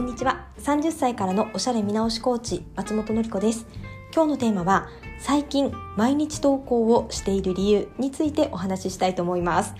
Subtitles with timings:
[0.00, 0.46] こんにちは。
[0.56, 3.66] 30歳からのおしゃれ見直しコーチ松本のり子です。
[4.14, 4.88] 今日のテーマは
[5.18, 9.74] 最近毎日投稿をしている理由についてお話ししたいと思います。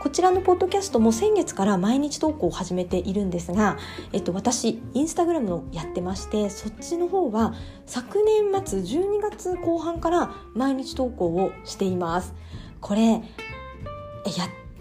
[0.00, 3.76] こちらのポッドキャストも先月から毎日投稿を始めているんですが、
[4.14, 7.52] えっと、私インスタグラムのやってましてそっちの方は
[7.84, 12.32] 昨年末12月後半から毎日投稿をしています。
[12.80, 13.22] これやっ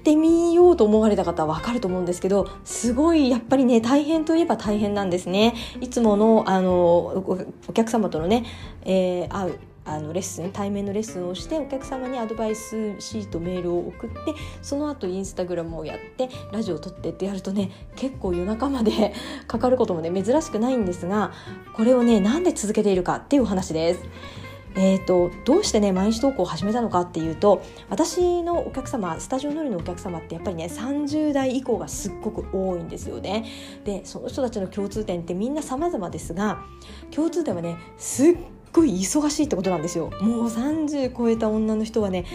[0.02, 6.74] ってみようと思われた方はわかると思うんですけどすごいやっぱりね大変といえば大変なんですねいつものあの
[7.68, 8.44] お客様とのね、
[8.84, 14.18] えー、会うあのレッスン対面のレッスンをしてお客様にアドバイスシートメールを送って
[14.62, 19.14] その後インスタグラムをやってラジオを撮ってってやるとね結構夜中まで
[19.48, 21.32] かかることもね珍しくないんですが
[21.76, 24.41] これをねなんで続けているかっていうお話です。
[24.76, 33.46] えーと、どうしてね毎日投稿を始めたのかっていうと私のお客様スタジオ乗りのお客様ってやっぱりね30代以降がすっごく多いんですよね。
[33.84, 36.64] でその人たちの共通点ってみんな様々ですが
[37.14, 38.38] 共通点はねすっ
[38.72, 42.26] ごい忙しいってことなんですよもう30超えた女の人はね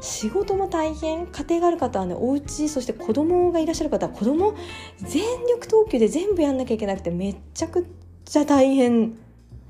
[0.00, 4.54] 仕事も大変家庭がある方はねお家そして子供がいらっしゃる方は子供
[4.98, 7.86] 全力投球で全部やんなきゃいけなくてめっちゃく
[8.24, 9.16] ちゃ大変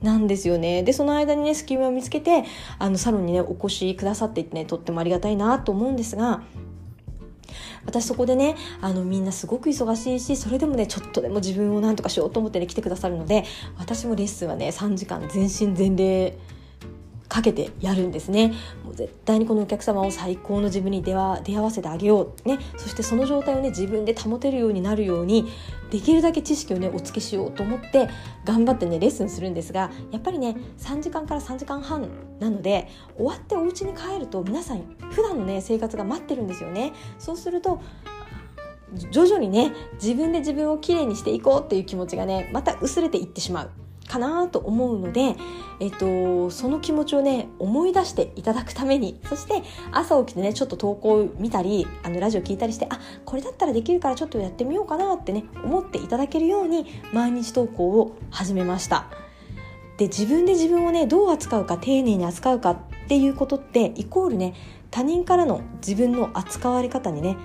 [0.03, 0.83] なんですよね。
[0.83, 2.45] で、その間にね、隙間を見つけて、
[2.79, 6.43] あの、サロンにね、お越しくださっていてね、とってもありがたいなと思うんですが、
[7.87, 13.45] 私そこでねあのみんなすごく忙しいしそれでもねちょっとでも自分を何とかしようと思ってね来てくださるので
[13.79, 16.37] 私もレッスンはね3時間全身全霊
[17.37, 18.55] かけてやるんですね。
[18.83, 25.47] もう絶対にこのお客様を最高の自分に出会出会わせてあげよう、ね、そしてその状態をね自分で保てるようになるように
[25.91, 28.09] できるだけ知識をねお付けしようと思って
[28.47, 32.09] 頑張ってねレッスンするんですがやっぱりね3時間から3時間半
[32.41, 36.95] なので終わってお家に帰ると皆さん普段のね生活が待ってるんですよね。
[37.19, 37.83] そうすると
[39.11, 43.86] 徐々にね自分で自分をきれいにしていこうっていう気持ちがねまた薄れていってしまう。
[44.09, 45.37] かなと思うので、
[45.81, 49.63] えっと、その気持ちをね思い出していただくためにそして
[49.93, 59.11] 朝起きてねちょっと投稿を見たりあのラジオ聞いたりしてあこれだったらできるからちょっとやってみようかなってね思っていただけるように毎日投稿を始めました。
[59.97, 62.77] で自分で自分をねどう扱うか丁寧に扱うかっ
[63.09, 64.55] ていうことってイコールね
[64.91, 67.37] 他人からの自分の扱われ方にね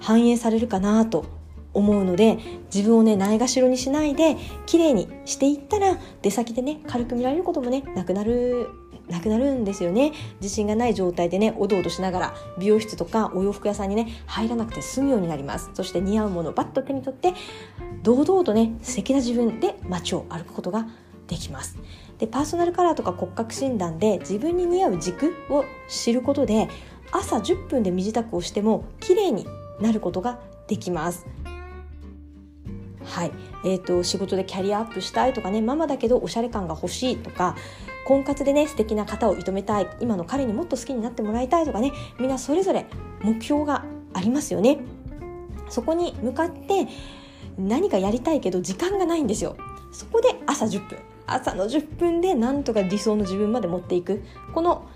[0.00, 1.26] 反映されるかなと
[1.76, 2.38] 思うので
[2.74, 8.68] 自分をねないがしろにしないで綺麗にしていったら出先でね軽く見られることもねなくなる
[9.08, 10.12] なくなるんですよね。
[10.40, 15.70] 自信がない状態でねおどおどしながら美容室とかお洋服屋さんにね入らなくて済むようになります。
[15.74, 17.32] そして似合うものをバッと手に取って
[18.02, 20.88] 堂々とね素敵な自分で街を歩くことが
[21.28, 21.78] できます。
[22.18, 26.68] でパーソナルカラーとか骨格診断で自分に似合う軸を知ることで
[27.12, 29.46] 朝10分で身支度をしても綺麗に
[29.80, 31.26] なることができます。
[33.16, 33.32] はい。
[33.64, 37.56] えーと、仕事でキャリアアップしたいとかねママだけどおしゃれ感が欲しいとか
[38.04, 42.84] 婚活でね素敵な方を射止めたい今の彼にもっと好きになってもらいたいとかねみんなそれぞれ
[43.22, 44.80] 目標がありますよね。
[45.70, 46.88] そこに向かって
[47.56, 49.56] 何かやりたいけど時間がないんですよ。
[49.92, 50.98] そこで朝10分。
[51.26, 54.22] 朝の10分でなんとか理想の自分まで持っていく。
[54.52, 54.86] この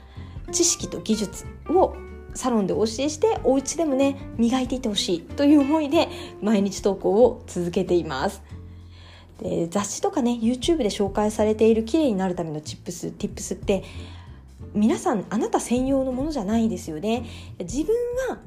[0.53, 1.95] 知識と技術を
[2.35, 6.09] サロンでお教えしてお家でもね磨いていってほしいという思いで
[6.43, 8.43] 毎日投稿を続けています。
[9.41, 13.85] で雑誌とかね YouTube で紹介されている綺麗になるためのチップス Tips って
[14.75, 17.25] 皆さんあなた専用のものじゃないですよね。
[17.59, 17.95] 自分
[18.29, 18.39] は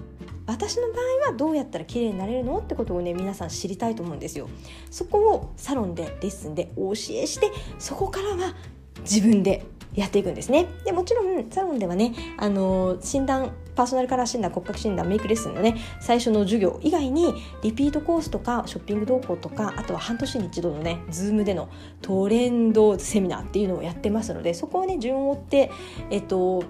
[0.45, 4.49] 私の場合はどうやったら綺麗になれるのってことをね皆さん知りたいと思うんですよ。
[4.91, 8.53] そこをサロンでレッスンでお教えしてそこからは
[9.01, 10.67] 自分でやっていくんですね。
[10.85, 21.69] でもちろんサロンではねあの診断パーソナルカラー診断骨格診断メイクレッスンのね最初の授業以外にリピートコースとかショッピング同行とかあとは半年に一度のねズームでの
[22.01, 25.71] トレンドセミナーっていうのをやってますのでそこをね順を追って
[26.09, 26.63] えっと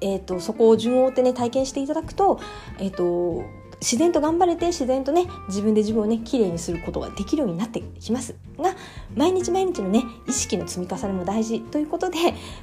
[0.00, 2.40] えっとそこを順を追ってね体験していただくと
[2.78, 3.44] えっと
[3.84, 8.74] 自然と頑張れて自然とね自分で自分をね綺麗にすることができるようになってきますが
[9.14, 12.16] 毎日毎日のね意識の積み重ねも大事ということで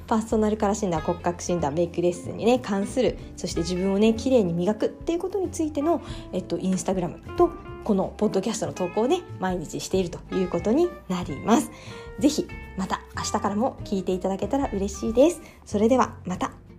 [0.07, 6.01] パーソナルカラー診断骨格診断メイクレッスンにね関するそして自分をね綺麗に磨くっていうことについての、
[6.33, 7.51] えっと、インスタグラムと
[7.83, 11.71] このポッドキャストの投稿をね毎日しているということになります。
[12.19, 12.47] ぜひ
[12.77, 15.41] また明日からも聞いていただけたら嬉しいです。
[15.65, 16.70] それではまた。